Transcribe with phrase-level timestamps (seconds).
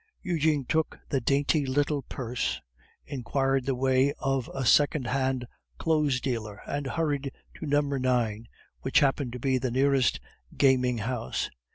[0.23, 2.59] Eugene took the dainty little purse,
[3.05, 5.45] inquired the way of a second hand
[5.77, 8.47] clothes dealer, and hurried to number 9,
[8.79, 10.19] which happened to be the nearest
[10.57, 11.51] gaming house.